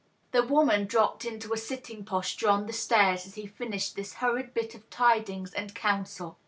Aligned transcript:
The 0.31 0.41
woman 0.41 0.87
dropped 0.87 1.25
into 1.25 1.53
a 1.53 1.57
sitting 1.57 2.03
posture 2.03 2.47
on 2.49 2.65
the 2.65 2.73
stairs 2.73 3.27
as 3.27 3.35
he 3.35 3.45
fin 3.45 3.73
ished 3.73 3.93
this 3.93 4.15
hurried 4.15 4.51
bit 4.51 4.73
of 4.73 4.89
tidings 4.89 5.53
and 5.53 5.75
counsel. 5.75 6.39